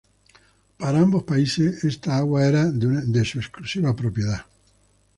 [0.79, 2.67] Para ambos países esta agua eran
[3.15, 4.41] de su exclusiva propiedad.